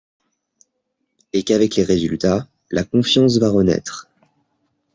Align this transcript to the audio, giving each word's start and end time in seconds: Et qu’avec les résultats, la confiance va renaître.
Et 1.31 1.43
qu’avec 1.43 1.75
les 1.75 1.83
résultats, 1.83 2.47
la 2.71 2.83
confiance 2.83 3.37
va 3.37 3.49
renaître. 3.51 4.09